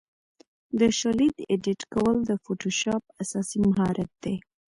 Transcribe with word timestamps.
د 0.79 0.81
شالید 0.99 1.35
ایډیټ 1.51 1.81
کول 1.93 2.15
د 2.25 2.31
فوټوشاپ 2.43 3.03
اساسي 3.21 3.57
مهارت 3.67 4.11
دی. 4.23 4.35